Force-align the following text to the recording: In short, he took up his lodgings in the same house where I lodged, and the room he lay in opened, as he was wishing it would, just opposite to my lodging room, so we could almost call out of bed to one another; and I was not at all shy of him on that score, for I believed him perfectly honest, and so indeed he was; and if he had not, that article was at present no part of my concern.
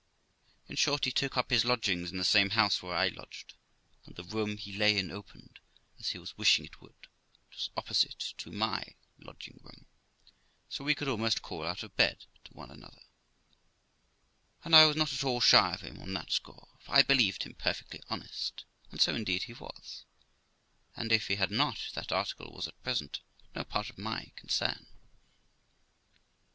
In 0.67 0.77
short, 0.77 1.05
he 1.05 1.11
took 1.11 1.37
up 1.37 1.51
his 1.51 1.63
lodgings 1.63 2.09
in 2.11 2.17
the 2.17 2.23
same 2.23 2.49
house 2.49 2.81
where 2.81 2.95
I 2.95 3.09
lodged, 3.09 3.53
and 4.03 4.15
the 4.15 4.23
room 4.23 4.57
he 4.57 4.73
lay 4.75 4.97
in 4.97 5.11
opened, 5.11 5.59
as 5.99 6.09
he 6.09 6.17
was 6.17 6.35
wishing 6.35 6.65
it 6.65 6.81
would, 6.81 7.07
just 7.51 7.69
opposite 7.77 8.17
to 8.39 8.51
my 8.51 8.83
lodging 9.19 9.59
room, 9.61 9.85
so 10.67 10.83
we 10.83 10.95
could 10.95 11.07
almost 11.07 11.43
call 11.43 11.67
out 11.67 11.83
of 11.83 11.95
bed 11.97 12.25
to 12.45 12.53
one 12.55 12.71
another; 12.71 13.03
and 14.63 14.75
I 14.75 14.87
was 14.87 14.95
not 14.95 15.13
at 15.13 15.23
all 15.23 15.39
shy 15.39 15.71
of 15.71 15.81
him 15.81 15.99
on 16.01 16.11
that 16.15 16.31
score, 16.31 16.69
for 16.79 16.95
I 16.95 17.03
believed 17.03 17.43
him 17.43 17.53
perfectly 17.53 18.01
honest, 18.09 18.65
and 18.89 18.99
so 18.99 19.13
indeed 19.13 19.43
he 19.43 19.53
was; 19.53 20.05
and 20.95 21.11
if 21.11 21.27
he 21.27 21.35
had 21.35 21.51
not, 21.51 21.77
that 21.93 22.11
article 22.11 22.51
was 22.53 22.67
at 22.67 22.81
present 22.81 23.19
no 23.53 23.63
part 23.63 23.91
of 23.91 23.99
my 23.99 24.31
concern. 24.35 24.87